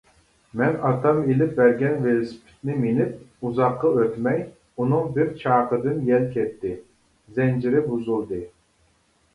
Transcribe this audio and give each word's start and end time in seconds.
مەن 0.59 0.77
ئاتام 0.87 1.19
ئېلىپ 1.33 1.51
بەرگەن 1.59 1.99
ۋېلىسىپىتنى 2.05 2.77
مىنىپ 2.85 3.45
ئۇزاققا 3.49 3.93
ئۆتمەي 4.01 4.43
ئۇنىڭ 4.49 5.13
بىر 5.19 5.31
چاقىدىن 5.45 6.01
يەل 6.11 6.27
كەتتى، 6.39 6.75
زەنجىرى 7.39 7.87
بۇزۇلدى. 7.93 8.43